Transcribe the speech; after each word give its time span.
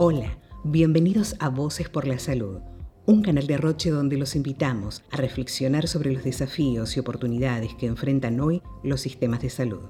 Hola, 0.00 0.38
bienvenidos 0.64 1.34
a 1.40 1.48
Voces 1.48 1.88
por 1.88 2.06
la 2.06 2.18
Salud, 2.18 2.60
un 3.04 3.22
canal 3.22 3.46
de 3.46 3.56
Roche 3.56 3.90
donde 3.90 4.16
los 4.16 4.36
invitamos 4.36 5.02
a 5.10 5.16
reflexionar 5.16 5.88
sobre 5.88 6.12
los 6.12 6.22
desafíos 6.22 6.96
y 6.96 7.00
oportunidades 7.00 7.74
que 7.74 7.86
enfrentan 7.86 8.38
hoy 8.40 8.62
los 8.82 9.00
sistemas 9.00 9.42
de 9.42 9.50
salud. 9.50 9.82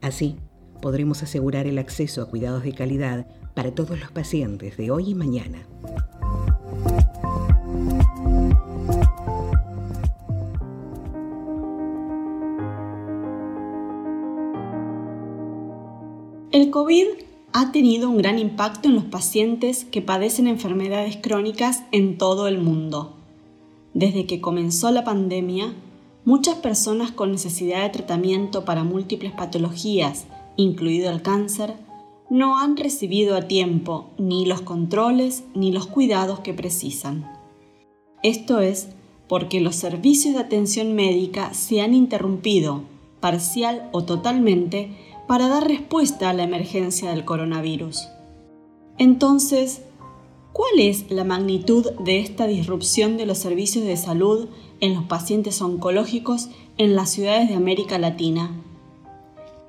Así, 0.00 0.36
podremos 0.80 1.22
asegurar 1.22 1.66
el 1.66 1.78
acceso 1.78 2.22
a 2.22 2.30
cuidados 2.30 2.62
de 2.62 2.72
calidad 2.72 3.26
para 3.54 3.74
todos 3.74 3.98
los 3.98 4.10
pacientes 4.10 4.76
de 4.76 4.90
hoy 4.90 5.10
y 5.10 5.14
mañana. 5.14 5.66
El 16.52 16.68
COVID 16.68 17.06
ha 17.54 17.72
tenido 17.72 18.10
un 18.10 18.18
gran 18.18 18.38
impacto 18.38 18.86
en 18.86 18.94
los 18.94 19.04
pacientes 19.04 19.86
que 19.86 20.02
padecen 20.02 20.46
enfermedades 20.46 21.16
crónicas 21.16 21.82
en 21.92 22.18
todo 22.18 22.46
el 22.46 22.58
mundo. 22.58 23.16
Desde 23.94 24.26
que 24.26 24.42
comenzó 24.42 24.90
la 24.90 25.02
pandemia, 25.02 25.72
muchas 26.26 26.56
personas 26.56 27.10
con 27.10 27.32
necesidad 27.32 27.82
de 27.84 27.88
tratamiento 27.88 28.66
para 28.66 28.84
múltiples 28.84 29.32
patologías, 29.32 30.26
incluido 30.56 31.10
el 31.10 31.22
cáncer, 31.22 31.72
no 32.28 32.58
han 32.58 32.76
recibido 32.76 33.34
a 33.34 33.48
tiempo 33.48 34.10
ni 34.18 34.44
los 34.44 34.60
controles 34.60 35.44
ni 35.54 35.72
los 35.72 35.86
cuidados 35.86 36.40
que 36.40 36.52
precisan. 36.52 37.32
Esto 38.22 38.60
es 38.60 38.90
porque 39.26 39.62
los 39.62 39.76
servicios 39.76 40.34
de 40.34 40.40
atención 40.40 40.92
médica 40.92 41.54
se 41.54 41.80
han 41.80 41.94
interrumpido, 41.94 42.82
parcial 43.20 43.88
o 43.92 44.04
totalmente, 44.04 44.90
para 45.32 45.48
dar 45.48 45.66
respuesta 45.66 46.28
a 46.28 46.34
la 46.34 46.42
emergencia 46.42 47.08
del 47.08 47.24
coronavirus. 47.24 48.06
Entonces, 48.98 49.80
¿cuál 50.52 50.78
es 50.78 51.10
la 51.10 51.24
magnitud 51.24 51.90
de 52.04 52.18
esta 52.18 52.46
disrupción 52.46 53.16
de 53.16 53.24
los 53.24 53.38
servicios 53.38 53.86
de 53.86 53.96
salud 53.96 54.48
en 54.80 54.92
los 54.92 55.04
pacientes 55.04 55.62
oncológicos 55.62 56.50
en 56.76 56.94
las 56.94 57.08
ciudades 57.08 57.48
de 57.48 57.54
América 57.54 57.98
Latina? 57.98 58.50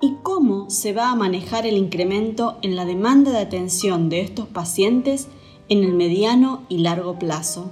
¿Y 0.02 0.16
cómo 0.22 0.69
se 0.69 0.91
va 0.91 1.11
a 1.11 1.16
manejar 1.16 1.66
el 1.66 1.78
incremento 1.78 2.58
en 2.61 2.75
la 2.75 2.84
demanda 2.84 3.31
de 3.31 3.39
atención 3.39 4.09
de 4.09 4.19
estos 4.19 4.47
pacientes 4.47 5.30
en 5.69 5.86
el 5.86 5.94
mediano 5.94 6.64
y 6.67 6.80
largo 6.80 7.17
plazo? 7.17 7.72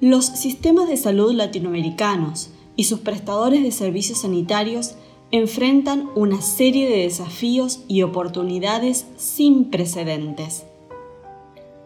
Los 0.00 0.24
sistemas 0.24 0.88
de 0.88 0.96
salud 0.96 1.34
latinoamericanos 1.34 2.48
y 2.74 2.84
sus 2.84 3.00
prestadores 3.00 3.62
de 3.62 3.70
servicios 3.70 4.20
sanitarios 4.20 4.94
enfrentan 5.32 6.08
una 6.14 6.40
serie 6.40 6.88
de 6.88 6.98
desafíos 6.98 7.80
y 7.88 8.02
oportunidades 8.02 9.06
sin 9.16 9.70
precedentes. 9.70 10.66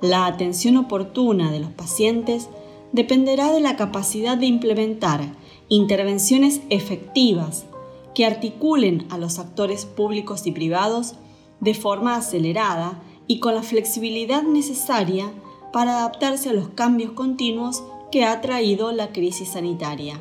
La 0.02 0.27
atención 0.27 0.77
oportuna 0.77 1.50
de 1.50 1.61
los 1.61 1.70
pacientes 1.70 2.48
dependerá 2.92 3.52
de 3.52 3.61
la 3.61 3.77
capacidad 3.77 4.36
de 4.36 4.46
implementar 4.46 5.34
intervenciones 5.68 6.61
efectivas 6.68 7.66
que 8.14 8.27
articulen 8.27 9.06
a 9.11 9.18
los 9.18 9.38
actores 9.38 9.86
públicos 9.86 10.46
y 10.46 10.52
privados 10.52 11.14
de 11.61 11.74
forma 11.74 12.16
acelerada 12.16 13.02
y 13.27 13.38
con 13.38 13.55
la 13.55 13.62
flexibilidad 13.62 14.42
necesaria 14.42 15.30
para 15.72 15.98
adaptarse 15.98 16.50
a 16.50 16.52
los 16.52 16.70
cambios 16.70 17.12
continuos 17.12 17.84
que 18.11 18.24
ha 18.24 18.41
traído 18.41 18.91
la 18.92 19.12
crisis 19.12 19.50
sanitaria. 19.50 20.20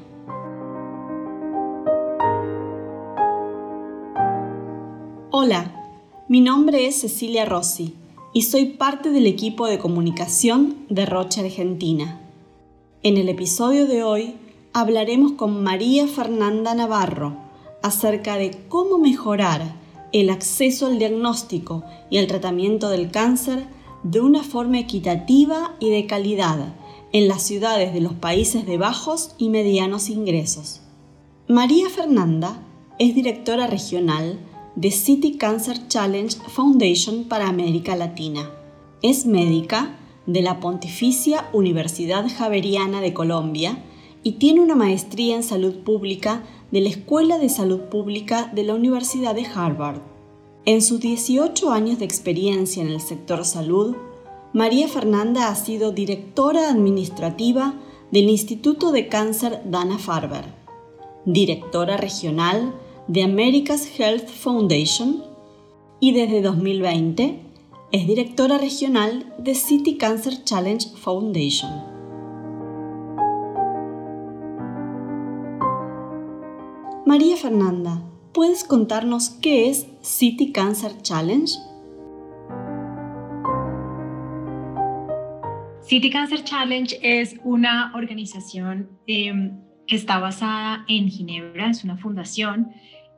Hola, 5.42 5.72
mi 6.28 6.42
nombre 6.42 6.86
es 6.86 7.00
Cecilia 7.00 7.46
Rossi 7.46 7.96
y 8.34 8.42
soy 8.42 8.66
parte 8.66 9.10
del 9.10 9.26
equipo 9.26 9.68
de 9.68 9.80
comunicación 9.80 10.86
de 10.90 11.06
Roche 11.06 11.40
Argentina. 11.40 12.20
En 13.04 13.16
el 13.16 13.30
episodio 13.30 13.88
de 13.88 14.04
hoy 14.04 14.36
hablaremos 14.74 15.32
con 15.32 15.64
María 15.64 16.08
Fernanda 16.08 16.76
Navarro 16.76 17.38
acerca 17.82 18.36
de 18.36 18.52
cómo 18.68 18.98
mejorar 18.98 19.76
el 20.12 20.30
acceso 20.30 20.88
al 20.88 21.00
diagnóstico 21.00 21.86
y 22.10 22.18
al 22.18 22.28
tratamiento 22.28 22.90
del 22.90 23.10
cáncer 23.10 23.64
de 24.04 24.20
una 24.20 24.44
forma 24.44 24.78
equitativa 24.78 25.74
y 25.80 25.90
de 25.90 26.06
calidad 26.06 26.76
en 27.14 27.30
las 27.30 27.44
ciudades 27.44 27.94
de 27.94 28.02
los 28.02 28.12
países 28.12 28.66
de 28.66 28.78
bajos 28.78 29.36
y 29.38 29.48
medianos 29.48 30.10
ingresos. 30.10 30.82
María 31.48 31.88
Fernanda 31.88 32.62
es 32.98 33.16
directora 33.16 33.68
regional 33.68 34.38
de 34.76 34.92
City 34.92 35.38
Cancer 35.38 35.88
Challenge 35.88 36.36
Foundation 36.48 37.26
para 37.26 37.48
América 37.48 37.96
Latina. 37.96 38.50
Es 39.02 39.26
médica 39.26 39.98
de 40.26 40.42
la 40.42 40.60
Pontificia 40.60 41.50
Universidad 41.54 42.26
Javeriana 42.30 43.02
de 43.02 43.14
Colombia 43.14 43.84
y 44.24 44.34
tiene 44.34 44.62
una 44.62 44.76
maestría 44.76 45.36
en 45.36 45.44
salud 45.44 45.76
pública 45.84 46.44
de 46.72 46.82
la 46.82 46.90
Escuela 46.90 47.38
de 47.38 47.50
Salud 47.50 47.82
Pública 47.90 48.52
de 48.54 48.64
la 48.64 48.76
Universidad 48.76 49.34
de 49.34 49.46
Harvard. 49.46 50.02
En 50.66 50.82
sus 50.82 51.00
18 51.00 51.72
años 51.72 52.00
de 52.00 52.06
experiencia 52.06 52.84
en 52.84 52.90
el 52.90 53.02
sector 53.02 53.46
salud, 53.46 53.96
María 54.54 54.88
Fernanda 54.88 55.48
ha 55.48 55.56
sido 55.56 55.92
directora 55.92 56.70
administrativa 56.70 57.76
del 58.12 58.30
Instituto 58.30 58.92
de 58.92 59.08
Cáncer 59.08 59.62
Dana-Farber, 59.66 60.46
directora 61.26 61.98
regional 61.98 62.74
de 63.10 63.24
America's 63.24 64.00
Health 64.00 64.28
Foundation 64.28 65.24
y 66.00 66.14
desde 66.14 66.44
2020 66.44 67.40
es 67.92 68.06
directora 68.08 68.60
regional 68.60 69.34
de 69.40 69.56
City 69.56 69.98
Cancer 69.98 70.44
Challenge 70.44 70.86
Foundation. 70.96 71.72
María 77.08 77.36
Fernanda, 77.36 78.04
¿puedes 78.32 78.64
contarnos 78.64 79.32
qué 79.42 79.72
es 79.72 79.88
City 80.02 80.52
Cancer 80.52 81.02
Challenge? 81.02 81.52
City 85.82 86.12
Cancer 86.12 86.44
Challenge 86.44 87.00
es 87.02 87.38
una 87.44 87.92
organización 87.96 89.00
em, 89.08 89.60
que 89.88 89.96
está 89.96 90.20
basada 90.20 90.86
en 90.88 91.10
Ginebra, 91.10 91.72
es 91.72 91.84
una 91.84 91.98
fundación 91.98 92.72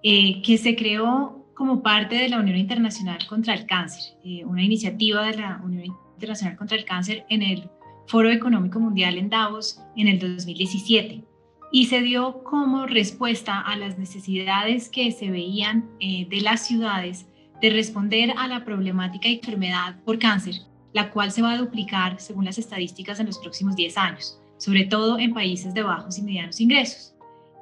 eh, 0.03 0.41
que 0.41 0.57
se 0.57 0.75
creó 0.75 1.45
como 1.53 1.83
parte 1.83 2.15
de 2.15 2.29
la 2.29 2.39
Unión 2.39 2.57
Internacional 2.57 3.19
contra 3.27 3.53
el 3.53 3.65
Cáncer, 3.65 4.17
eh, 4.23 4.43
una 4.45 4.63
iniciativa 4.63 5.23
de 5.27 5.37
la 5.37 5.61
Unión 5.63 5.95
Internacional 6.15 6.57
contra 6.57 6.77
el 6.77 6.85
Cáncer 6.85 7.25
en 7.29 7.43
el 7.43 7.69
Foro 8.07 8.29
Económico 8.29 8.79
Mundial 8.79 9.17
en 9.17 9.29
Davos 9.29 9.79
en 9.95 10.07
el 10.07 10.19
2017 10.19 11.23
y 11.71 11.85
se 11.85 12.01
dio 12.01 12.43
como 12.43 12.85
respuesta 12.85 13.59
a 13.59 13.77
las 13.77 13.97
necesidades 13.97 14.89
que 14.89 15.11
se 15.11 15.31
veían 15.31 15.89
eh, 15.99 16.27
de 16.29 16.41
las 16.41 16.67
ciudades 16.67 17.27
de 17.61 17.69
responder 17.69 18.33
a 18.37 18.47
la 18.47 18.65
problemática 18.65 19.29
de 19.29 19.35
enfermedad 19.35 19.95
por 20.03 20.19
cáncer, 20.19 20.55
la 20.93 21.11
cual 21.11 21.31
se 21.31 21.41
va 21.41 21.53
a 21.53 21.57
duplicar 21.57 22.19
según 22.19 22.45
las 22.45 22.57
estadísticas 22.57 23.19
en 23.19 23.27
los 23.27 23.37
próximos 23.37 23.75
10 23.75 23.97
años, 23.97 24.39
sobre 24.57 24.85
todo 24.85 25.17
en 25.17 25.33
países 25.33 25.73
de 25.73 25.83
bajos 25.83 26.17
y 26.17 26.23
medianos 26.23 26.59
ingresos. 26.59 27.13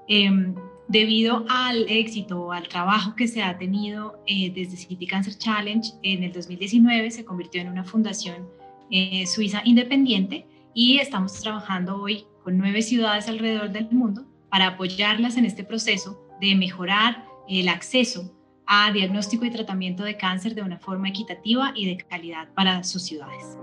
Em, 0.08 0.56
debido 0.90 1.46
al 1.50 1.86
éxito 1.88 2.42
o 2.42 2.52
al 2.52 2.68
trabajo 2.68 3.16
que 3.16 3.28
se 3.28 3.44
ha 3.44 3.58
tenido 3.58 4.22
eh, 4.26 4.52
desde 4.54 4.76
City 4.76 5.06
Cancer 5.06 5.38
Challenge, 5.38 5.88
en 6.02 6.24
el 6.24 6.34
2019 6.34 7.12
se 7.12 7.24
convirtió 7.24 7.62
en 7.62 7.70
una 7.70 7.84
fundación 7.84 8.50
eh, 8.90 9.26
suiza 9.28 9.62
independiente 9.64 10.48
y 10.74 10.98
estamos 10.98 11.40
trabajando 11.40 12.02
hoy 12.02 12.26
con 12.44 12.58
nueve 12.58 12.82
ciudades 12.82 13.30
alrededor 13.30 13.70
del 13.72 13.88
mundo 13.92 14.26
para 14.50 14.66
apoyarlas 14.66 15.38
en 15.38 15.46
este 15.46 15.64
proceso 15.64 16.20
de 16.42 16.56
mejorar 16.56 17.24
el 17.48 17.70
acceso 17.70 18.34
a 18.66 18.92
diagnóstico 18.92 19.46
y 19.46 19.52
tratamiento 19.52 20.04
de 20.04 20.18
cáncer 20.18 20.56
de 20.56 20.64
una 20.64 20.80
forma 20.80 21.10
equitativa 21.10 21.72
y 21.76 21.86
de 21.86 21.98
calidad 21.98 22.50
para 22.56 22.84
sus 22.84 23.04
ciudades. 23.04 23.60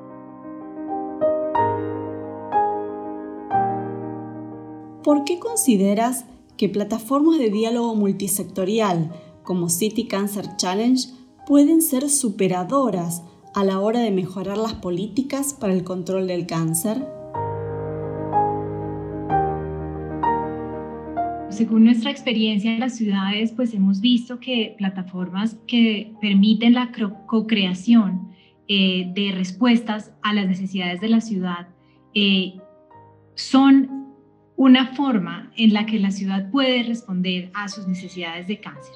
¿Por 5.03 5.25
qué 5.25 5.41
consideras 5.41 6.25
que 6.57 6.69
plataformas 6.69 7.39
de 7.39 7.51
diálogo 7.51 7.95
multisectorial 7.95 9.13
como 9.43 9.69
City 9.69 10.05
Cancer 10.07 10.57
Challenge 10.57 11.09
pueden 11.47 11.83
ser 11.83 12.09
superadoras 12.09 13.23
a 13.55 13.65
la 13.65 13.81
hora 13.81 14.01
de 14.01 14.11
mejorar 14.11 14.59
las 14.59 14.75
políticas 14.75 15.55
para 15.55 15.73
el 15.73 15.85
control 15.85 16.27
del 16.27 16.47
cáncer? 16.47 17.07
Según 21.49 21.85
nuestra 21.85 22.11
experiencia 22.11 22.75
en 22.75 22.81
las 22.81 22.97
ciudades, 22.97 23.53
pues 23.53 23.73
hemos 23.73 24.03
visto 24.03 24.41
que 24.41 24.75
plataformas 24.77 25.57
que 25.67 26.13
permiten 26.21 26.75
la 26.75 26.91
co-creación 27.27 28.29
eh, 28.69 29.11
de 29.15 29.33
respuestas 29.33 30.13
a 30.23 30.35
las 30.35 30.49
necesidades 30.49 31.01
de 31.01 31.09
la 31.09 31.23
ciudad 31.23 31.69
eh, 32.15 32.59
son 33.37 34.06
una 34.57 34.95
forma 34.95 35.51
en 35.57 35.73
la 35.75 35.87
que 35.87 35.99
la 35.99 36.11
ciudad 36.11 36.51
puede 36.51 36.83
responder 36.83 37.51
a 37.55 37.69
sus 37.69 37.87
necesidades 37.87 38.47
de 38.47 38.61
cáncer. 38.61 38.95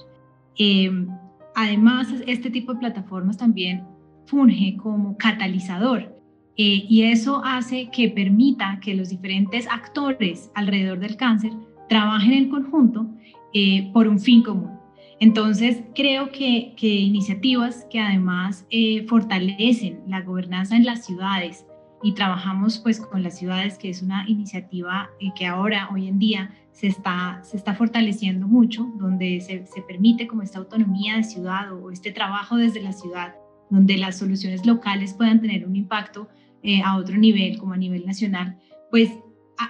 Em, 0.57 1.09
además, 1.55 2.09
este 2.27 2.51
tipo 2.51 2.73
de 2.73 2.81
plataformas 2.81 3.37
también 3.37 3.85
funge 4.27 4.77
como 4.77 5.17
catalizador 5.17 6.21
eh, 6.57 6.85
y 6.89 7.03
eso 7.03 7.43
hace 7.45 7.91
que 7.91 8.09
permita 8.09 8.81
que 8.81 8.95
los 8.95 9.09
diferentes 9.09 9.67
actores 9.69 10.51
alrededor 10.55 10.99
del 10.99 11.17
cáncer 11.17 11.53
trabajen 11.89 12.33
en 12.33 12.49
conjunto 12.51 13.07
eh, 13.53 13.91
por 13.93 14.07
un 14.09 14.19
fin 14.19 14.43
común. 14.43 14.81
Entonces, 15.21 15.83
creo 15.95 16.31
que, 16.33 16.75
iniciativas 16.81 17.87
que 17.91 18.01
además 18.01 18.67
eh, 18.71 19.07
fortalecen 19.07 20.01
la 20.07 20.23
gobernanza 20.23 20.77
en 20.77 20.87
las 20.87 21.05
ciudades 21.05 21.67
y 22.03 22.13
trabajamos 22.13 22.79
pues 22.79 23.01
con 23.01 23.23
las 23.23 23.39
ciudades, 23.39 23.79
que 23.79 23.91
es 23.91 24.03
una 24.03 24.25
iniciativa 24.29 25.11
que 25.37 25.47
ahora, 25.47 25.89
hoy 25.93 26.09
en 26.09 26.19
día, 26.19 26.55
se 26.73 26.87
está, 26.87 27.41
se 27.43 27.57
está 27.57 27.75
fortaleciendo 27.75 28.47
mucho, 28.47 28.91
donde 28.97 29.41
se, 29.41 29.67
se 29.67 29.83
permite 29.83 30.27
como 30.27 30.43
esta 30.43 30.59
autonomía 30.59 31.17
de 31.17 31.25
ciudad 31.25 31.73
o 31.73 31.91
este 31.91 32.13
trabajo 32.13 32.57
desde 32.57 32.83
la 32.83 32.93
ciudad, 32.93 33.35
donde 33.69 33.99
las 33.99 34.19
soluciones 34.19 34.65
locales 34.65 35.15
puedan 35.15 35.41
tener 35.41 35.67
un 35.67 35.77
impacto 35.77 36.29
eh, 36.63 36.83
a 36.83 36.97
otro 36.97 37.17
nivel, 37.17 37.59
como 37.59 37.75
a 37.75 37.77
nivel 37.77 38.07
nacional, 38.07 38.59
pues 38.91 39.11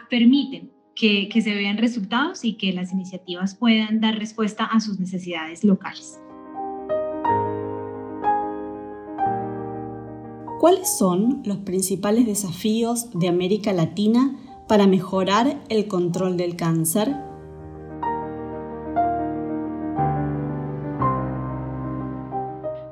permiten 0.09 0.71
que, 0.95 1.29
que 1.29 1.41
se 1.41 1.55
vean 1.55 1.79
resultados 1.79 2.45
y 2.45 2.55
que 2.55 2.73
las 2.73 2.93
iniciativas 2.93 3.55
puedan 3.55 4.01
dar 4.01 4.19
respuesta 4.19 4.65
a 4.65 4.81
sus 4.81 5.01
necesidades 5.01 5.65
locales. 5.65 6.21
¿Cuáles 10.61 10.95
son 10.95 11.41
los 11.47 11.57
principales 11.57 12.27
desafíos 12.27 13.19
de 13.19 13.29
América 13.29 13.73
Latina 13.73 14.37
para 14.69 14.87
mejorar 14.87 15.59
el 15.71 15.89
control 15.89 16.37
del 16.37 16.55
cáncer? 16.55 17.09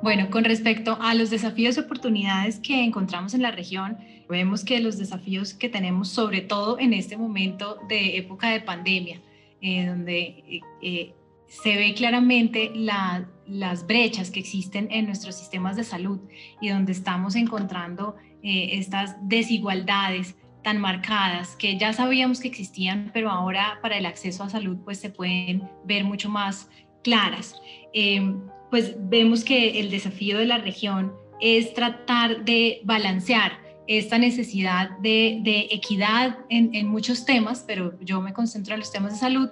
Bueno, 0.02 0.30
con 0.30 0.44
respecto 0.44 0.96
a 0.98 1.12
los 1.12 1.28
desafíos 1.28 1.76
y 1.76 1.80
oportunidades 1.80 2.58
que 2.58 2.82
encontramos 2.82 3.34
en 3.34 3.42
la 3.42 3.50
región, 3.50 3.98
vemos 4.30 4.64
que 4.64 4.80
los 4.80 4.96
desafíos 4.96 5.52
que 5.52 5.68
tenemos, 5.68 6.08
sobre 6.08 6.40
todo 6.40 6.78
en 6.78 6.94
este 6.94 7.18
momento 7.18 7.76
de 7.86 8.16
época 8.16 8.48
de 8.48 8.62
pandemia, 8.62 9.20
donde 9.60 10.20
eh, 10.22 10.60
eh, 10.80 11.14
se 11.48 11.76
ve 11.76 11.92
claramente 11.92 12.72
las 13.48 13.86
brechas 13.86 14.30
que 14.30 14.40
existen 14.40 14.88
en 14.90 15.06
nuestros 15.06 15.36
sistemas 15.36 15.76
de 15.76 15.84
salud 15.84 16.20
y 16.60 16.68
donde 16.68 16.92
estamos 16.92 17.34
encontrando 17.34 18.16
estas 18.42 19.16
desigualdades 19.22 20.36
tan 20.62 20.78
marcadas 20.78 21.56
que 21.56 21.76
ya 21.78 21.92
sabíamos 21.92 22.40
que 22.40 22.48
existían, 22.48 23.10
pero 23.12 23.30
ahora 23.30 23.78
para 23.82 23.96
el 23.96 24.06
acceso 24.06 24.44
a 24.44 24.50
salud 24.50 24.76
pues 24.84 24.98
se 24.98 25.10
pueden 25.10 25.68
ver 25.84 26.04
mucho 26.04 26.28
más 26.28 26.68
claras. 27.02 27.54
Pues 28.70 28.96
vemos 28.98 29.44
que 29.44 29.80
el 29.80 29.90
desafío 29.90 30.38
de 30.38 30.46
la 30.46 30.58
región 30.58 31.12
es 31.40 31.72
tratar 31.74 32.44
de 32.44 32.80
balancear 32.84 33.52
esta 33.86 34.18
necesidad 34.18 34.90
de, 34.98 35.68
equidad 35.70 36.38
en, 36.50 36.88
muchos 36.88 37.24
temas, 37.24 37.64
pero 37.66 37.98
yo 38.00 38.20
me 38.20 38.34
concentro 38.34 38.74
en 38.74 38.80
los 38.80 38.92
temas 38.92 39.14
de 39.14 39.18
salud, 39.18 39.48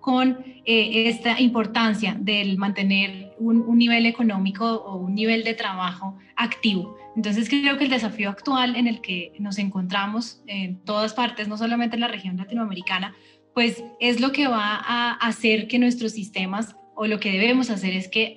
con 0.00 0.44
eh, 0.64 1.08
esta 1.08 1.40
importancia 1.40 2.16
del 2.18 2.56
mantener 2.58 3.34
un, 3.38 3.76
nivel 3.76 4.06
económico 4.06 4.66
o 4.66 4.96
un 4.96 5.14
nivel 5.14 5.44
de 5.44 5.54
trabajo 5.54 6.18
activo. 6.36 6.96
Entonces 7.16 7.48
creo 7.48 7.78
que 7.78 7.84
el 7.84 7.90
desafío 7.90 8.30
actual 8.30 8.76
en 8.76 8.86
el 8.86 9.00
que 9.00 9.32
nos 9.38 9.58
encontramos 9.58 10.42
en 10.46 10.78
todas 10.84 11.14
partes, 11.14 11.48
no 11.48 11.56
solamente 11.56 11.96
en 11.96 12.00
la 12.00 12.08
región 12.08 12.36
latinoamericana, 12.36 13.14
pues 13.54 13.82
es 14.00 14.20
lo 14.20 14.32
que 14.32 14.46
va 14.46 14.76
a 14.76 15.14
hacer 15.14 15.66
que 15.68 15.78
nuestros 15.78 16.12
sistemas 16.12 16.76
o 16.94 17.06
lo 17.06 17.20
que 17.20 17.30
debemos 17.30 17.70
hacer 17.70 17.94
es 17.94 18.08
que 18.08 18.34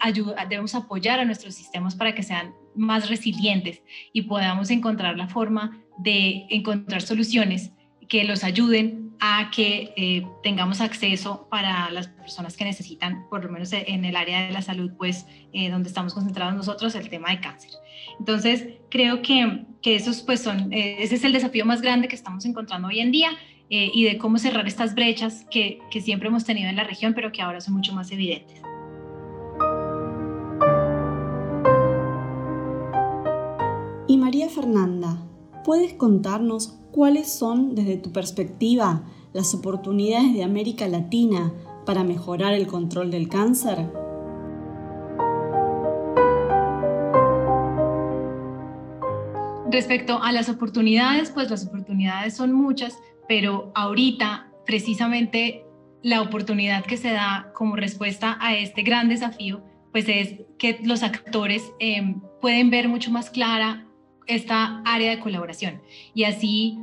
debemos 0.49 0.75
apoyar 0.75 1.19
a 1.19 1.25
nuestros 1.25 1.55
sistemas 1.55 1.95
para 1.95 2.13
que 2.13 2.23
sean 2.23 2.53
más 2.75 3.09
resilientes 3.09 3.81
y 4.13 4.23
podamos 4.23 4.69
encontrar 4.69 5.17
la 5.17 5.27
forma 5.27 5.81
de 5.97 6.45
encontrar 6.49 7.01
soluciones 7.01 7.71
que 8.07 8.23
los 8.23 8.43
ayuden 8.43 9.10
a 9.23 9.51
que 9.51 9.94
eh, 9.95 10.27
tengamos 10.41 10.81
acceso 10.81 11.47
para 11.50 11.91
las 11.91 12.07
personas 12.07 12.57
que 12.57 12.65
necesitan, 12.65 13.27
por 13.29 13.45
lo 13.45 13.51
menos 13.51 13.71
en 13.71 14.03
el 14.03 14.15
área 14.15 14.41
de 14.41 14.51
la 14.51 14.63
salud, 14.63 14.91
pues 14.97 15.27
eh, 15.53 15.69
donde 15.69 15.89
estamos 15.89 16.15
concentrados 16.15 16.56
nosotros, 16.56 16.95
el 16.95 17.07
tema 17.07 17.29
de 17.29 17.39
cáncer. 17.39 17.69
Entonces, 18.18 18.68
creo 18.89 19.21
que, 19.21 19.65
que 19.83 19.95
esos, 19.95 20.23
pues, 20.23 20.41
son, 20.41 20.73
eh, 20.73 20.97
ese 21.00 21.15
es 21.15 21.23
el 21.23 21.33
desafío 21.33 21.65
más 21.65 21.81
grande 21.83 22.07
que 22.07 22.15
estamos 22.15 22.45
encontrando 22.45 22.88
hoy 22.88 23.00
en 23.00 23.12
día 23.12 23.29
eh, 23.69 23.91
y 23.94 24.03
de 24.06 24.18
cómo 24.18 24.39
cerrar 24.39 24.68
estas 24.68 24.95
brechas 24.95 25.45
que, 25.51 25.79
que 25.91 26.01
siempre 26.01 26.27
hemos 26.27 26.44
tenido 26.44 26.69
en 26.69 26.75
la 26.75 26.83
región, 26.83 27.13
pero 27.13 27.31
que 27.31 27.44
ahora 27.44 27.62
son 27.62 27.75
mucho 27.75 27.94
más 27.94 28.12
evidentes. 28.12 28.59
Y 34.07 34.18
María 34.18 34.50
Fernanda, 34.50 35.18
¿puedes 35.63 35.94
contarnos 35.94 36.81
cuáles 36.91 37.31
son, 37.31 37.75
desde 37.75 37.97
tu 37.97 38.11
perspectiva, 38.11 39.03
las 39.33 39.53
oportunidades 39.53 40.33
de 40.33 40.43
América 40.43 40.88
Latina 40.88 41.53
para 41.85 42.03
mejorar 42.03 42.53
el 42.53 42.67
control 42.67 43.11
del 43.11 43.29
cáncer? 43.29 43.89
Respecto 49.71 50.21
a 50.21 50.33
las 50.33 50.49
oportunidades, 50.49 51.31
pues 51.31 51.49
las 51.49 51.65
oportunidades 51.65 52.35
son 52.35 52.51
muchas, 52.51 52.99
pero 53.27 53.71
ahorita 53.73 54.51
precisamente 54.65 55.65
la 56.03 56.21
oportunidad 56.21 56.83
que 56.83 56.97
se 56.97 57.11
da 57.11 57.51
como 57.55 57.77
respuesta 57.77 58.37
a 58.41 58.55
este 58.55 58.81
gran 58.81 59.07
desafío, 59.07 59.63
pues 59.91 60.09
es 60.09 60.41
que 60.57 60.79
los 60.83 61.03
actores 61.03 61.63
em, 61.79 62.21
pueden 62.41 62.69
ver 62.69 62.89
mucho 62.89 63.11
más 63.11 63.29
clara 63.29 63.87
esta 64.27 64.81
área 64.85 65.12
de 65.12 65.19
colaboración 65.19 65.81
y 66.13 66.23
así 66.23 66.77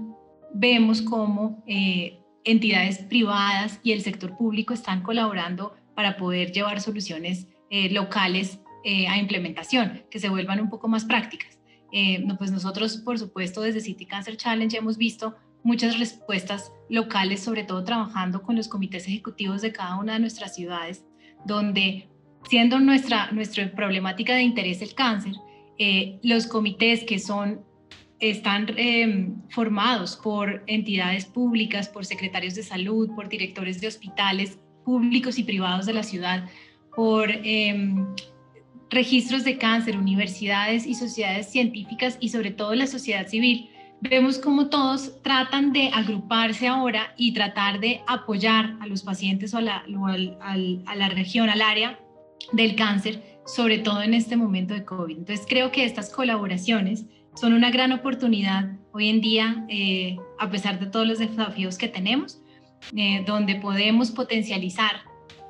vemos 0.55 1.03
cómo 1.03 1.63
eh, 1.67 2.21
entidades 2.45 2.99
privadas 2.99 3.81
y 3.83 3.93
el 3.93 4.03
sector 4.03 4.37
público 4.37 4.75
están 4.75 5.03
colaborando 5.03 5.77
para 5.95 6.17
poder 6.17 6.53
llevar 6.53 6.81
soluciones 6.81 7.47
eh, 7.71 7.91
locales 7.91 8.61
eh, 8.85 9.09
a 9.09 9.19
implementación, 9.19 10.05
que 10.11 10.19
se 10.19 10.29
vuelvan 10.29 10.61
un 10.61 10.71
poco 10.71 10.89
más 10.89 11.05
prácticas. 11.05 11.59
pues 12.39 12.51
nosotros, 12.51 12.99
por 12.99 13.19
supuesto, 13.19 13.61
desde 13.61 13.81
City 13.81 14.07
Cancer 14.07 14.37
Challenge 14.37 14.77
hemos 14.77 14.97
visto 14.97 15.37
muchas 15.63 15.99
respuestas 15.99 16.73
locales, 16.89 17.41
sobre 17.41 17.65
todo 17.65 17.85
trabajando 17.85 18.43
con 18.43 18.57
los 18.57 18.69
comités 18.69 19.07
ejecutivos 19.07 19.63
de 19.63 19.73
cada 19.73 19.99
una 19.99 20.15
de 20.15 20.21
nuestras 20.21 20.55
ciudades, 20.55 21.05
donde 21.45 22.09
siendo 22.49 22.81
nuestra, 22.81 23.31
nuestra 23.33 23.71
problemática 23.73 24.35
de 24.35 24.43
interés 24.43 24.81
el 24.83 24.95
cáncer, 24.95 25.35
eh, 25.79 26.19
los 26.23 26.47
comités 26.47 27.05
que 27.05 27.19
son 27.19 27.61
están 28.21 28.67
em, 28.77 29.37
formados 29.51 30.17
por 30.17 30.65
entidades 30.67 31.25
públicas, 31.25 31.89
por 31.89 32.05
secretarios 32.05 32.55
de 32.55 32.65
salud, 32.65 33.11
por 33.15 33.29
directores 33.29 33.81
de 33.81 33.87
hospitales 33.87 34.59
públicos 34.85 35.39
y 35.39 35.45
privados 35.45 35.87
de 35.87 35.93
la 35.93 36.03
ciudad, 36.03 36.49
por 36.97 37.31
em, 37.31 38.07
registros 38.91 39.45
de 39.45 39.59
cáncer, 39.59 39.97
universidades 39.97 40.87
y 40.87 40.95
sociedades 40.95 41.51
científicas 41.51 42.19
y 42.21 42.31
sobre 42.31 42.51
todo 42.51 42.75
la 42.75 42.87
sociedad 42.87 43.29
civil, 43.29 43.71
vemos 44.01 44.39
como 44.39 44.69
todos 44.69 45.23
tratan 45.23 45.73
de 45.73 45.91
agruparse 45.93 46.67
ahora 46.67 47.15
y 47.17 47.33
tratar 47.35 47.81
de 47.81 48.01
apoyar 48.07 48.77
a 48.81 48.87
los 48.87 49.03
pacientes 49.03 49.55
o 49.55 49.59
a 49.59 49.63
la 49.63 51.09
región, 51.11 51.51
al 51.51 51.63
área 51.63 52.01
del 52.53 52.77
cáncer, 52.77 53.38
sobre 53.49 53.79
todo 53.79 54.03
en 54.03 54.13
este 54.13 54.37
momento 54.37 54.75
de 54.75 54.85
COVID. 54.85 55.19
Entonces 55.19 55.47
creo 55.49 55.73
que 55.73 55.85
estas 55.85 56.11
colaboraciones 56.11 57.07
son 57.35 57.55
una 57.55 57.71
gran 57.71 57.93
oportunidad 57.93 58.77
hoy 58.93 59.09
en 59.09 59.21
día, 59.21 59.65
eh, 59.69 60.17
a 60.39 60.51
pesar 60.51 60.79
de 60.79 60.87
todos 60.87 61.07
los 61.07 61.19
desafíos 61.19 61.79
que 61.79 61.89
tenemos, 61.89 62.43
eh, 62.95 63.25
donde 63.27 63.57
podemos 63.57 64.11
potencializar 64.11 65.03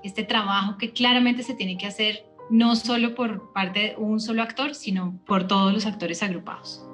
este 0.04 0.22
trabajo 0.22 0.78
que 0.78 0.92
claramente 0.92 1.42
se 1.42 1.54
tiene 1.54 1.76
que 1.76 1.86
hacer 1.86 2.24
no 2.50 2.76
solo 2.76 3.14
por 3.16 3.52
parte 3.52 3.80
de 3.80 3.96
un 3.98 4.20
solo 4.20 4.42
actor, 4.42 4.74
sino 4.74 5.18
por 5.26 5.48
todos 5.48 5.72
los 5.74 5.84
actores 5.84 6.22
agrupados. 6.22 6.84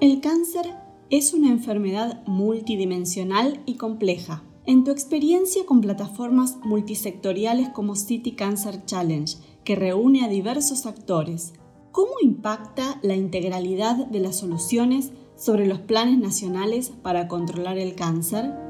El 0.00 0.20
cáncer 0.20 0.66
es 1.10 1.34
una 1.34 1.48
enfermedad 1.48 2.22
multidimensional 2.26 3.60
y 3.66 3.74
compleja. 3.74 4.44
En 4.70 4.84
tu 4.84 4.92
experiencia 4.92 5.66
con 5.66 5.80
plataformas 5.80 6.58
multisectoriales 6.62 7.70
como 7.70 7.96
City 7.96 8.36
Cancer 8.36 8.84
Challenge, 8.84 9.36
que 9.64 9.74
reúne 9.74 10.24
a 10.24 10.28
diversos 10.28 10.86
actores, 10.86 11.54
¿cómo 11.90 12.12
impacta 12.22 13.00
la 13.02 13.16
integralidad 13.16 14.06
de 14.06 14.20
las 14.20 14.38
soluciones 14.38 15.10
sobre 15.34 15.66
los 15.66 15.80
planes 15.80 16.18
nacionales 16.18 16.92
para 17.02 17.26
controlar 17.26 17.78
el 17.78 17.96
cáncer? 17.96 18.69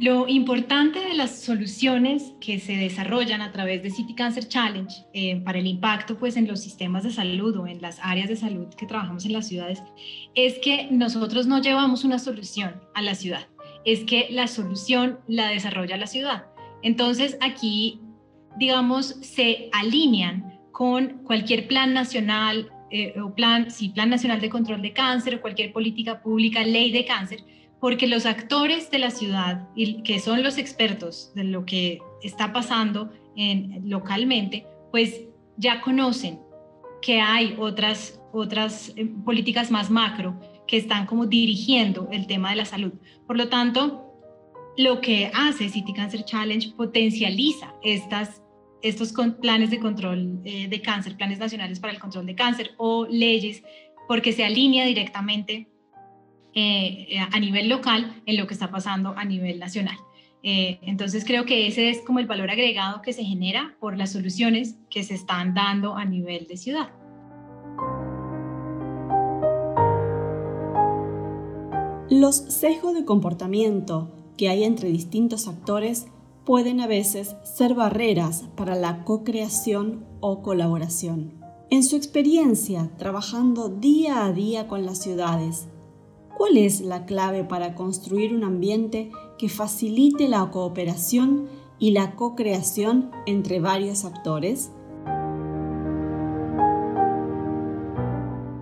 Lo 0.00 0.26
importante 0.28 0.98
de 0.98 1.12
las 1.12 1.42
soluciones 1.42 2.32
que 2.40 2.58
se 2.58 2.74
desarrollan 2.74 3.42
a 3.42 3.52
través 3.52 3.82
de 3.82 3.90
City 3.90 4.14
Cancer 4.14 4.48
Challenge 4.48 4.90
eh, 5.12 5.36
para 5.44 5.58
el 5.58 5.66
impacto 5.66 6.18
pues, 6.18 6.38
en 6.38 6.48
los 6.48 6.60
sistemas 6.60 7.04
de 7.04 7.10
salud 7.10 7.54
o 7.58 7.66
en 7.66 7.82
las 7.82 7.98
áreas 8.02 8.30
de 8.30 8.36
salud 8.36 8.68
que 8.78 8.86
trabajamos 8.86 9.26
en 9.26 9.34
las 9.34 9.46
ciudades 9.46 9.82
es 10.34 10.58
que 10.60 10.88
nosotros 10.90 11.46
no 11.46 11.60
llevamos 11.60 12.02
una 12.02 12.18
solución 12.18 12.80
a 12.94 13.02
la 13.02 13.14
ciudad, 13.14 13.46
es 13.84 14.04
que 14.04 14.28
la 14.30 14.46
solución 14.46 15.18
la 15.28 15.48
desarrolla 15.48 15.98
la 15.98 16.06
ciudad. 16.06 16.46
Entonces 16.82 17.36
aquí, 17.42 18.00
digamos, 18.56 19.18
se 19.20 19.68
alinean 19.72 20.60
con 20.72 21.18
cualquier 21.24 21.68
plan 21.68 21.92
nacional 21.92 22.70
eh, 22.90 23.20
o 23.20 23.34
plan, 23.34 23.70
sí, 23.70 23.90
plan 23.90 24.08
nacional 24.08 24.40
de 24.40 24.48
control 24.48 24.80
de 24.80 24.94
cáncer 24.94 25.34
o 25.34 25.40
cualquier 25.42 25.74
política 25.74 26.22
pública, 26.22 26.64
ley 26.64 26.90
de 26.90 27.04
cáncer, 27.04 27.44
porque 27.80 28.06
los 28.06 28.26
actores 28.26 28.90
de 28.90 28.98
la 28.98 29.10
ciudad, 29.10 29.68
que 30.04 30.20
son 30.20 30.42
los 30.42 30.58
expertos 30.58 31.32
de 31.34 31.44
lo 31.44 31.64
que 31.64 31.98
está 32.22 32.52
pasando 32.52 33.10
en, 33.36 33.88
localmente, 33.88 34.66
pues 34.90 35.22
ya 35.56 35.80
conocen 35.80 36.40
que 37.00 37.20
hay 37.20 37.56
otras, 37.58 38.20
otras 38.32 38.92
eh, 38.96 39.06
políticas 39.24 39.70
más 39.70 39.90
macro 39.90 40.38
que 40.66 40.76
están 40.76 41.06
como 41.06 41.26
dirigiendo 41.26 42.08
el 42.12 42.26
tema 42.26 42.50
de 42.50 42.56
la 42.56 42.64
salud. 42.66 42.92
Por 43.26 43.36
lo 43.38 43.48
tanto, 43.48 44.06
lo 44.76 45.00
que 45.00 45.30
hace 45.34 45.68
City 45.68 45.92
Cancer 45.94 46.24
Challenge 46.24 46.72
potencializa 46.76 47.74
estas, 47.82 48.42
estos 48.82 49.12
planes 49.40 49.70
de 49.70 49.80
control 49.80 50.40
eh, 50.44 50.68
de 50.68 50.82
cáncer, 50.82 51.16
planes 51.16 51.38
nacionales 51.38 51.80
para 51.80 51.94
el 51.94 51.98
control 51.98 52.26
de 52.26 52.34
cáncer 52.34 52.72
o 52.76 53.06
leyes, 53.06 53.62
porque 54.06 54.32
se 54.32 54.44
alinea 54.44 54.84
directamente 54.84 55.69
eh, 56.54 57.18
a 57.30 57.38
nivel 57.38 57.68
local 57.68 58.22
en 58.26 58.36
lo 58.36 58.46
que 58.46 58.54
está 58.54 58.70
pasando 58.70 59.14
a 59.16 59.24
nivel 59.24 59.58
nacional. 59.58 59.96
Eh, 60.42 60.78
entonces 60.82 61.24
creo 61.24 61.44
que 61.44 61.66
ese 61.66 61.90
es 61.90 62.00
como 62.00 62.18
el 62.18 62.26
valor 62.26 62.50
agregado 62.50 63.02
que 63.02 63.12
se 63.12 63.24
genera 63.24 63.76
por 63.78 63.98
las 63.98 64.12
soluciones 64.12 64.76
que 64.88 65.02
se 65.02 65.14
están 65.14 65.54
dando 65.54 65.96
a 65.96 66.04
nivel 66.04 66.46
de 66.46 66.56
ciudad. 66.56 66.88
Los 72.08 72.36
sesgos 72.36 72.94
de 72.94 73.04
comportamiento 73.04 74.12
que 74.36 74.48
hay 74.48 74.64
entre 74.64 74.88
distintos 74.88 75.46
actores 75.46 76.08
pueden 76.44 76.80
a 76.80 76.86
veces 76.86 77.36
ser 77.44 77.74
barreras 77.74 78.48
para 78.56 78.74
la 78.74 79.04
co-creación 79.04 80.06
o 80.20 80.42
colaboración. 80.42 81.34
En 81.70 81.84
su 81.84 81.94
experiencia 81.94 82.90
trabajando 82.96 83.68
día 83.68 84.24
a 84.24 84.32
día 84.32 84.66
con 84.66 84.86
las 84.86 85.00
ciudades, 85.00 85.68
¿Cuál 86.40 86.56
es 86.56 86.80
la 86.80 87.04
clave 87.04 87.44
para 87.44 87.74
construir 87.74 88.34
un 88.34 88.44
ambiente 88.44 89.10
que 89.36 89.50
facilite 89.50 90.26
la 90.26 90.50
cooperación 90.50 91.50
y 91.78 91.90
la 91.90 92.12
co-creación 92.12 93.10
entre 93.26 93.60
varios 93.60 94.06
actores? 94.06 94.72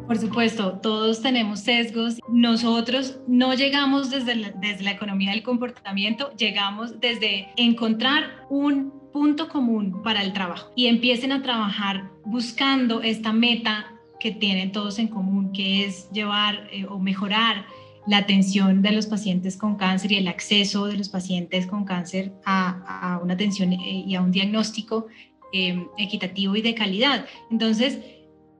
Por 0.08 0.18
supuesto, 0.18 0.80
todos 0.80 1.22
tenemos 1.22 1.60
sesgos. 1.60 2.18
Nosotros 2.28 3.20
no 3.28 3.54
llegamos 3.54 4.10
desde 4.10 4.34
la, 4.34 4.50
desde 4.50 4.82
la 4.82 4.90
economía 4.90 5.30
del 5.30 5.44
comportamiento, 5.44 6.32
llegamos 6.36 6.98
desde 6.98 7.46
encontrar 7.56 8.44
un 8.50 8.92
punto 9.12 9.48
común 9.48 10.02
para 10.02 10.24
el 10.24 10.32
trabajo 10.32 10.72
y 10.74 10.86
empiecen 10.88 11.30
a 11.30 11.42
trabajar 11.42 12.10
buscando 12.24 13.02
esta 13.02 13.32
meta 13.32 13.97
que 14.18 14.32
tienen 14.32 14.72
todos 14.72 14.98
en 14.98 15.08
común, 15.08 15.52
que 15.52 15.84
es 15.84 16.10
llevar 16.10 16.68
eh, 16.72 16.86
o 16.88 16.98
mejorar 16.98 17.66
la 18.06 18.18
atención 18.18 18.80
de 18.80 18.92
los 18.92 19.06
pacientes 19.06 19.56
con 19.56 19.76
cáncer 19.76 20.12
y 20.12 20.16
el 20.16 20.28
acceso 20.28 20.86
de 20.86 20.96
los 20.96 21.08
pacientes 21.08 21.66
con 21.66 21.84
cáncer 21.84 22.32
a, 22.44 23.20
una 23.22 23.34
atención 23.34 23.72
eh, 23.72 24.04
y 24.06 24.14
a 24.14 24.22
un 24.22 24.32
diagnóstico 24.32 25.06
eh, 25.52 25.86
equitativo 25.98 26.56
y 26.56 26.62
de 26.62 26.74
calidad. 26.74 27.26
Entonces, 27.50 27.98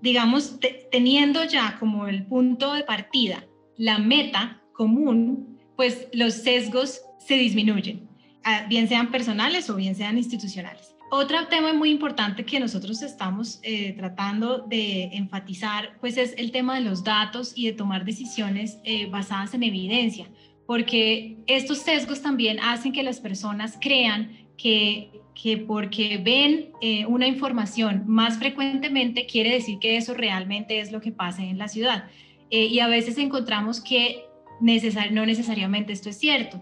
digamos, 0.02 0.58
teniendo 0.90 1.44
ya 1.44 1.76
como 1.78 2.08
el 2.08 2.26
punto 2.26 2.74
de 2.74 2.84
partida 2.84 3.44
la 3.76 3.98
meta 3.98 4.60
común, 4.74 5.58
pues 5.76 6.08
los 6.12 6.34
sesgos 6.34 7.00
se 7.18 7.34
disminuyen, 7.34 8.08
ah, 8.44 8.66
bien 8.68 8.88
sean 8.88 9.10
personales 9.10 9.70
o 9.70 9.76
bien 9.76 9.94
sean 9.94 10.18
institucionales. 10.18 10.94
Otro 11.10 11.46
tema 11.48 11.72
muy 11.72 11.90
importante 11.90 12.44
que 12.44 12.60
nosotros 12.60 13.00
estamos 13.00 13.60
eh, 13.62 13.94
tratando 13.96 14.58
de 14.58 15.04
enfatizar, 15.04 15.98
pues 16.00 16.18
es 16.18 16.34
el 16.36 16.52
tema 16.52 16.74
de 16.74 16.82
los 16.82 17.02
datos 17.02 17.54
y 17.56 17.66
de 17.66 17.72
tomar 17.72 18.04
decisiones 18.04 18.78
eh, 18.84 19.06
basadas 19.06 19.54
en 19.54 19.62
evidencia, 19.62 20.26
porque 20.66 21.38
estos 21.46 21.78
sesgos 21.78 22.20
también 22.20 22.60
hacen 22.60 22.92
que 22.92 23.02
las 23.02 23.20
personas 23.20 23.78
crean 23.80 24.32
que, 24.58 25.10
que 25.34 25.56
porque 25.56 26.18
ven 26.18 26.72
eh, 26.82 27.06
una 27.06 27.26
información 27.26 28.04
más 28.06 28.36
frecuentemente 28.38 29.24
quiere 29.24 29.52
decir 29.52 29.78
que 29.78 29.96
eso 29.96 30.12
realmente 30.12 30.80
es 30.80 30.92
lo 30.92 31.00
que 31.00 31.12
pasa 31.12 31.42
en 31.42 31.56
la 31.56 31.68
ciudad. 31.68 32.10
y 32.50 32.80
a 32.80 32.88
veces 32.88 33.18
encontramos 33.18 33.80
que 33.80 34.24
no 34.60 35.26
necesariamente 35.26 35.92
esto 35.92 36.10
es 36.10 36.18
cierto. 36.18 36.60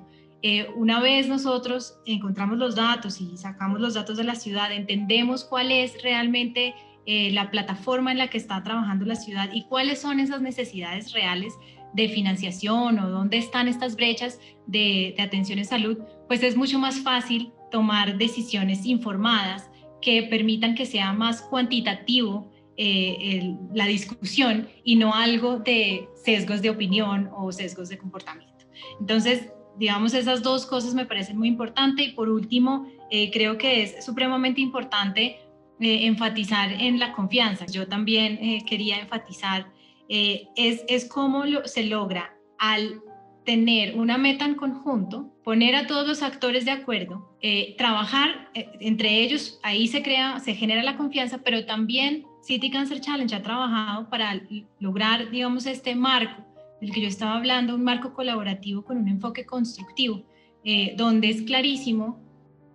Eh, 0.49 0.69
una 0.77 1.01
vez 1.01 1.27
nosotros 1.27 1.99
encontramos 2.07 2.57
los 2.57 2.77
datos 2.77 3.21
y 3.21 3.37
sacamos 3.37 3.81
los 3.81 3.95
datos 3.95 4.17
de 4.17 4.23
la 4.23 4.37
ciudad, 4.37 4.71
entendemos 4.71 5.43
cuál 5.43 5.73
es 5.73 6.01
realmente 6.05 6.73
eh, 7.05 7.33
la 7.33 7.51
plataforma 7.51 8.13
en 8.13 8.19
la 8.19 8.31
que 8.31 8.39
está 8.39 8.63
trabajando 8.63 9.05
la 9.07 9.17
ciudad 9.17 9.51
y 9.53 9.65
cuáles 9.65 10.01
son 10.01 10.21
esas 10.21 10.41
necesidades 10.41 11.13
reales 11.13 11.53
de 11.95 12.09
financiación 12.09 13.01
o 13.01 13.11
dónde 13.11 13.39
están 13.39 13.67
estas 13.67 13.97
brechas 13.97 14.39
de, 14.69 15.17
atención 15.19 15.59
en 15.59 15.65
salud, 15.65 15.99
pues 16.29 16.45
es 16.45 16.57
mucho 16.57 16.79
más 16.79 17.01
fácil 17.01 17.51
tomar 17.73 18.17
decisiones 18.17 18.87
informadas 18.87 19.69
que 20.01 20.23
permitan 20.23 20.77
que 20.77 20.87
sea 20.87 21.13
más 21.13 21.43
cuantitativo 21.43 22.53
eh, 22.77 23.57
la 23.75 23.87
discusión 23.87 24.69
y 24.85 24.95
no 24.95 25.13
algo 25.13 25.59
de 25.59 26.09
sesgos 26.25 26.63
de 26.63 26.71
opinión 26.71 27.31
o 27.37 27.51
sesgos 27.51 27.89
de 27.89 27.99
comportamiento. 27.99 28.65
Entonces, 29.01 29.51
digamos, 29.79 30.15
esas 30.15 30.43
dos 30.43 30.67
cosas 30.67 30.95
me 30.95 31.07
parecen 31.07 31.39
muy 31.39 31.49
importantes. 31.49 32.09
Y 32.09 32.13
por 32.13 32.29
último, 32.29 32.87
eh, 33.11 33.31
creo 33.31 33.59
que 33.59 33.83
es 33.83 34.05
supremamente 34.05 34.61
importante 34.61 35.39
eh, 35.81 36.07
enfatizar 36.07 36.73
en 36.73 36.99
la 36.99 37.13
confianza. 37.13 37.67
Yo 37.67 37.87
también 37.87 38.39
eh, 38.43 38.65
quería 38.67 38.99
enfatizar, 38.99 39.67
es, 40.09 40.85
es 40.87 41.09
cómo 41.09 41.43
se 41.65 41.83
logra 41.83 42.33
al 42.59 43.03
tener 43.45 43.97
una 43.97 44.19
meta 44.19 44.45
en 44.45 44.55
conjunto, 44.55 45.35
poner 45.43 45.75
a 45.75 45.89
todos 45.89 46.07
los 46.07 46.23
actores 46.23 46.65
de 46.65 46.71
acuerdo, 46.71 47.37
trabajar 47.77 48.51
entre 48.55 49.21
ellos, 49.21 49.59
ahí 49.65 49.89
se 49.89 50.05
crea, 50.05 50.39
se 50.39 50.55
genera 50.55 50.85
la 50.85 50.97
confianza, 50.97 51.39
pero 51.39 51.67
también 51.67 52.25
City 52.41 52.71
Cancer 52.71 53.01
Challenge 53.01 53.35
ha 53.35 53.43
trabajado 53.43 54.09
para 54.09 54.41
lograr, 54.79 55.29
digamos, 55.33 55.67
este 55.67 55.97
marco 55.97 56.45
del 56.81 56.93
que 56.93 57.01
yo 57.01 57.09
estaba 57.09 57.37
hablando, 57.37 57.75
un 57.75 57.85
marco 57.85 58.13
colaborativo 58.15 58.85
con 58.85 58.99
un 58.99 59.09
enfoque 59.09 59.47
constructivo, 59.47 60.25
eh, 60.65 60.95
donde 60.97 61.31
es 61.31 61.43
clarísimo 61.43 62.21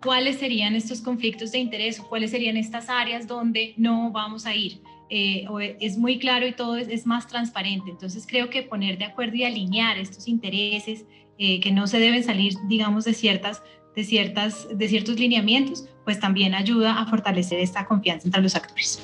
cuáles 0.01 0.37
serían 0.37 0.75
estos 0.75 1.01
conflictos 1.01 1.51
de 1.51 1.59
interés 1.59 1.99
o 1.99 2.07
cuáles 2.07 2.31
serían 2.31 2.57
estas 2.57 2.89
áreas 2.89 3.27
donde 3.27 3.73
no 3.77 4.11
vamos 4.11 4.45
a 4.45 4.55
ir. 4.55 4.81
Eh, 5.09 5.45
es 5.79 5.97
muy 5.97 6.17
claro 6.19 6.47
y 6.47 6.53
todo 6.53 6.77
es, 6.77 7.05
más 7.05 7.27
transparente. 7.27 7.91
Entonces 7.91 8.25
creo 8.25 8.49
que 8.49 8.63
poner 8.63 8.97
de 8.97 9.05
acuerdo 9.05 9.35
y 9.35 9.43
alinear 9.43 9.97
estos 9.97 10.27
intereses 10.27 11.05
eh, 11.37 11.59
que 11.59 11.71
no 11.71 11.85
se 11.85 11.99
deben 11.99 12.23
salir, 12.23 12.53
digamos, 12.67 13.03
de 13.05 13.13
ciertas 13.13 13.61
de, 13.95 14.03
ciertas, 14.03 14.67
de 14.73 14.87
ciertos 14.87 15.19
lineamientos, 15.19 15.85
pues 16.05 16.19
también 16.19 16.53
ayuda 16.53 16.99
a 16.99 17.05
fortalecer 17.05 17.59
esta 17.59 17.85
confianza 17.85 18.27
entre 18.27 18.41
los 18.41 18.55
actores. 18.55 19.03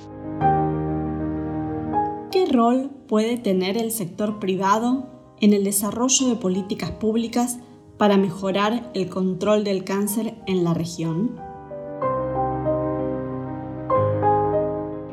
¿Qué 2.32 2.46
rol 2.46 2.90
puede 3.08 3.38
tener 3.38 3.78
el 3.78 3.90
sector 3.90 4.40
privado 4.40 5.08
en 5.40 5.54
el 5.54 5.64
desarrollo 5.64 6.28
de 6.28 6.36
políticas 6.36 6.92
públicas 6.92 7.58
para 7.98 8.18
mejorar 8.18 8.92
el 8.94 9.08
control 9.08 9.64
del 9.64 9.86
cáncer 9.86 10.36
en 10.46 10.66
la 10.66 10.74
región? 10.74 11.40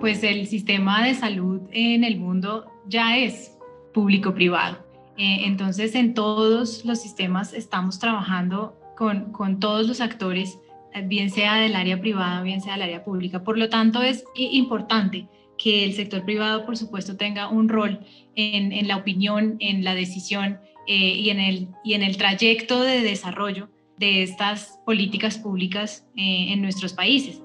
Pues 0.01 0.25
el 0.25 0.49
sistema 0.49 1.05
de 1.05 1.15
salud 1.15 1.61
en 1.71 2.03
el 2.03 2.19
mundo 2.19 2.67
ya 2.89 3.17
es 3.17 3.57
público-privado. 3.93 4.79
Eh, 5.17 5.47
entonces, 5.47 5.95
en 5.95 6.15
todos 6.15 6.85
los 6.85 7.01
sistemas 7.01 7.53
estamos 7.53 8.01
trabajando 8.01 8.77
con, 8.97 9.31
con 9.31 9.61
todos 9.61 9.87
los 9.87 10.01
actores, 10.01 10.59
eh, 10.93 11.03
bien 11.07 11.31
sea 11.31 11.55
del 11.55 11.77
área 11.77 12.01
privada, 12.01 12.43
bien 12.43 12.61
sea 12.61 12.73
del 12.73 12.83
área 12.83 13.05
pública. 13.05 13.45
Por 13.45 13.57
lo 13.57 13.69
tanto, 13.69 14.03
es 14.03 14.25
importante 14.35 15.29
que 15.65 15.83
el 15.87 15.95
sector 15.95 16.27
privado, 16.27 16.67
por 16.67 16.77
supuesto, 16.77 17.17
tenga 17.17 17.49
un 17.49 17.71
rol 17.71 18.01
en, 18.35 18.87
la 18.87 18.99
opinión, 18.99 19.57
en 19.61 19.83
la 19.83 19.95
decisión 19.95 20.61
eh, 20.87 21.15
y, 21.17 21.31
en 21.31 21.41
el, 21.41 21.69
y 21.83 21.95
en 21.95 22.03
el 22.03 22.19
trayecto 22.19 22.83
de 22.83 23.01
desarrollo 23.01 23.71
de 23.97 24.23
estas 24.23 24.79
políticas 24.85 25.39
públicas 25.39 26.07
eh, 26.19 26.53
en 26.53 26.61
nuestros 26.61 26.93
países. 26.93 27.41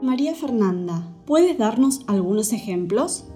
María 0.00 0.36
Fernanda, 0.36 1.02
¿puedes 1.26 1.58
darnos 1.58 2.02
algunos 2.06 2.52
ejemplos? 2.52 3.26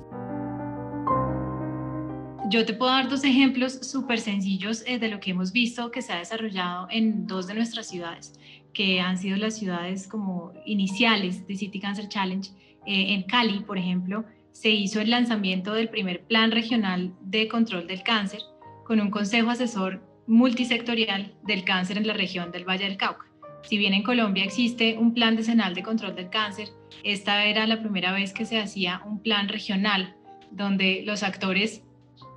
yo 2.55 2.65
te 2.65 2.75
puedo 2.75 2.93
dar 2.93 3.09
dos 3.09 3.25
ejemplos 3.25 3.81
súper 3.83 4.21
sencillos 4.21 4.85
eh, 4.87 5.01
de 5.01 5.09
lo 5.09 5.19
que 5.19 5.33
hemos 5.33 5.51
visto 5.51 5.91
que 5.91 6.03
se 6.03 6.13
ha 6.13 6.19
desarrollado 6.19 6.87
en 6.91 7.27
dos 7.27 7.49
de 7.49 7.55
nuestras 7.55 7.89
ciudades, 7.89 8.35
que 8.75 9.01
han 9.01 9.17
sido 9.17 9.39
las 9.39 9.57
ciudades 9.57 10.07
como 10.07 10.53
iniciales 10.67 11.47
de 11.47 11.57
City 11.57 11.81
Cancer 11.81 12.09
Challenge. 12.09 12.51
Eh, 12.87 13.15
en 13.15 13.23
Cali, 13.23 13.61
por 13.61 13.79
ejemplo, 13.79 14.25
se 14.53 14.71
hizo 14.71 15.01
el 15.01 15.11
lanzamiento 15.11 15.73
del 15.73 15.89
primer 15.89 16.25
Plan 16.25 16.51
Regional 16.51 17.15
de 17.23 17.49
Control 17.49 17.87
del 17.87 18.03
Cáncer 18.03 18.41
con 18.85 19.01
un 19.01 19.11
consejo 19.11 19.51
asesor 19.51 20.03
multisectorial 20.27 21.35
del 21.43 21.65
cáncer 21.65 21.99
en 21.99 22.07
la 22.07 22.15
región 22.15 22.51
del 22.51 22.69
Valle 22.69 22.85
del 22.85 22.97
Cauca. 22.97 23.27
Si 23.63 23.79
bien 23.79 23.95
en 23.95 24.03
Colombia 24.03 24.45
existe 24.45 24.97
un 24.99 25.15
plan 25.15 25.37
decenal 25.37 25.75
de 25.75 25.83
control 25.83 26.15
del 26.15 26.29
cáncer, 26.29 26.69
esta 27.03 27.47
era 27.47 27.67
la 27.67 27.81
primera 27.81 28.13
vez 28.13 28.35
que 28.35 28.45
se 28.45 28.59
hacía 28.59 29.01
un 29.07 29.23
plan 29.23 29.49
regional 29.49 30.17
donde 30.51 31.03
los 31.07 31.23
actores 31.23 31.83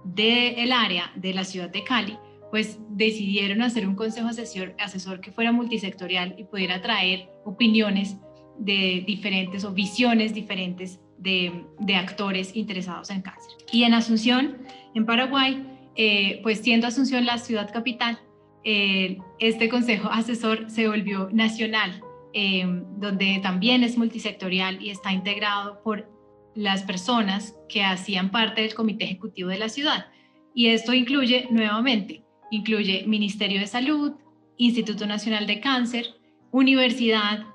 del 0.06 0.72
área 0.72 1.12
de 1.15 1.34
la 1.34 1.44
ciudad 1.44 1.70
de 1.70 1.84
Cali 1.84 2.17
pues 2.51 2.80
decidieron 2.89 3.62
hacer 3.62 3.88
un 3.88 3.96
consejo 3.96 4.27
asesor, 4.27 5.22
que 5.22 5.32
fuera 5.32 5.51
multisectorial 5.51 6.36
y 6.38 6.46
pudiera 6.46 6.82
traer 6.82 7.30
opiniones 7.46 8.18
de 8.58 9.04
diferentes 9.06 9.63
o 9.63 9.74
visiones 9.74 10.34
diferentes 10.34 11.00
de, 11.18 11.66
de 11.80 11.96
actores 11.96 12.56
interesados 12.56 13.10
en 13.10 13.22
cáncer. 13.22 13.51
Y 13.72 13.84
en 13.84 13.94
Asunción, 13.94 14.58
en 14.96 15.06
Paraguay, 15.06 15.66
eh, 15.96 16.39
pues 16.44 16.60
siendo 16.60 16.88
Asunción 16.88 17.25
la 17.25 17.38
ciudad 17.38 17.72
capital, 17.72 18.20
eh, 18.63 19.18
este 19.39 19.70
consejo 19.70 20.10
asesor 20.10 20.70
se 20.70 20.88
volvió 20.88 21.30
nacional, 21.32 22.01
eh, 22.34 22.66
donde 22.98 23.39
también 23.42 23.84
es 23.84 23.98
multisectorial 23.98 24.82
y 24.82 24.89
está 24.89 25.13
integrado 25.13 25.82
por 25.84 26.10
las 26.54 26.84
personas 26.84 27.56
que 27.70 27.84
hacían 27.84 28.30
parte 28.30 28.62
del 28.62 28.75
comité 28.75 29.06
ejecutivo 29.06 29.50
de 29.50 29.58
la 29.58 29.70
ciudad. 29.70 30.08
Y 30.54 30.68
esto 30.68 30.94
incluye 30.94 31.48
nuevamente, 31.50 32.24
incluye 32.51 33.04
Ministerio 33.08 33.60
de 33.60 33.68
Salud, 33.68 34.13
Instituto 34.58 35.06
Nacional 35.06 35.48
de 35.48 35.60
Cáncer, 35.60 36.06
Universidad 36.51 37.46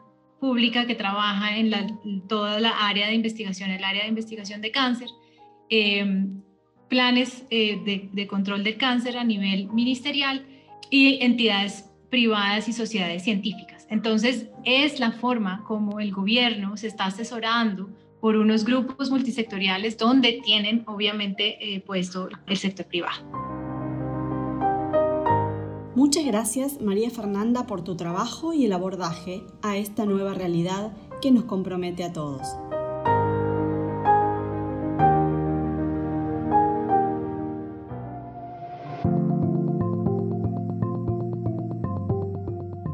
pública 0.42 0.86
que 0.86 0.96
trabaja 0.96 1.56
en 1.56 2.26
toda 2.26 2.58
la 2.58 2.88
área 2.88 3.06
de 3.06 3.14
investigación, 3.14 3.70
el 3.70 3.84
área 3.84 4.02
de 4.02 4.08
investigación 4.08 4.60
de 4.60 4.72
cáncer, 4.72 5.08
planes 6.88 7.46
eh, 7.50 8.10
de, 8.12 8.26
control 8.26 8.64
del 8.64 8.76
cáncer 8.76 9.16
a 9.16 9.24
nivel 9.24 9.68
ministerial 9.68 10.44
y 10.90 11.22
entidades 11.22 11.88
privadas 12.10 12.68
y 12.68 12.72
sociedades 12.72 13.22
científicas. 13.22 13.86
Entonces, 13.88 14.48
es 14.64 15.00
la 15.00 15.12
forma 15.12 15.64
como 15.64 16.00
el 16.00 16.12
gobierno 16.12 16.76
se 16.76 16.88
está 16.88 17.06
asesorando 17.06 17.88
por 18.20 18.36
unos 18.36 18.64
grupos 18.64 19.10
multisectoriales 19.10 19.96
donde 19.96 20.40
tienen 20.44 20.82
obviamente 20.86 21.56
eh, 21.60 21.80
puesto 21.80 22.28
el 22.46 22.56
sector 22.56 22.86
privado. 22.86 23.41
Muchas 25.94 26.24
gracias 26.24 26.80
María 26.80 27.10
Fernanda 27.10 27.66
por 27.66 27.82
tu 27.84 27.96
trabajo 27.96 28.54
y 28.54 28.64
el 28.64 28.72
abordaje 28.72 29.42
a 29.60 29.76
esta 29.76 30.06
nueva 30.06 30.32
realidad 30.32 30.92
que 31.20 31.30
nos 31.30 31.44
compromete 31.44 32.02
a 32.02 32.14
todos. 32.14 32.40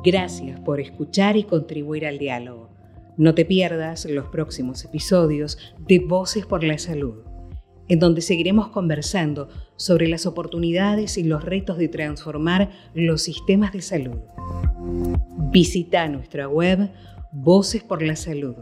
Gracias 0.04 0.58
por 0.58 0.80
escuchar 0.80 1.36
y 1.36 1.44
contribuir 1.44 2.04
al 2.04 2.18
diálogo. 2.18 2.68
No 3.16 3.34
te 3.34 3.44
pierdas 3.44 4.06
los 4.06 4.26
próximos 4.26 4.84
episodios 4.84 5.56
de 5.86 6.00
Voces 6.00 6.46
por 6.46 6.64
la 6.64 6.78
Salud, 6.78 7.27
en 7.88 7.98
donde 7.98 8.20
seguiremos 8.20 8.68
conversando 8.68 9.48
sobre 9.76 10.08
las 10.08 10.26
oportunidades 10.26 11.18
y 11.18 11.24
los 11.24 11.44
retos 11.44 11.78
de 11.78 11.88
transformar 11.88 12.70
los 12.94 13.22
sistemas 13.22 13.72
de 13.72 13.82
salud. 13.82 14.18
Visita 15.50 16.08
nuestra 16.08 16.48
web 16.48 16.90
Voces 17.32 17.82
por 17.82 18.02
la 18.02 18.16
Salud. 18.16 18.56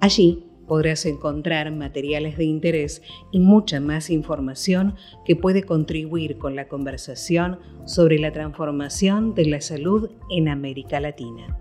Allí 0.00 0.44
podrás 0.66 1.06
encontrar 1.06 1.70
materiales 1.70 2.36
de 2.36 2.44
interés 2.44 3.02
y 3.32 3.40
mucha 3.40 3.80
más 3.80 4.10
información 4.10 4.94
que 5.24 5.36
puede 5.36 5.62
contribuir 5.62 6.38
con 6.38 6.56
la 6.56 6.68
conversación 6.68 7.58
sobre 7.84 8.18
la 8.18 8.32
transformación 8.32 9.34
de 9.34 9.46
la 9.46 9.60
salud 9.60 10.10
en 10.30 10.48
América 10.48 11.00
Latina. 11.00 11.56